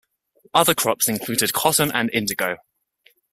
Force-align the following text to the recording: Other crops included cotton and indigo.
Other 0.55 0.73
crops 0.73 1.07
included 1.07 1.53
cotton 1.53 1.91
and 1.91 2.09
indigo. 2.11 2.57